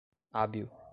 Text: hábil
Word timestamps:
hábil 0.33 0.71